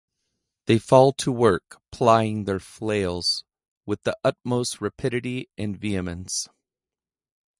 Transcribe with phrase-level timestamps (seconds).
[0.65, 3.43] They fall to work, plying their flails
[3.85, 6.49] with the utmost rapidity and vehemence.